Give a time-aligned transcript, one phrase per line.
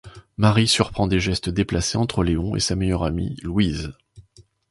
[0.37, 3.91] Marie surprend des gestes déplacés entre Léon et sa meilleure amie, Louise.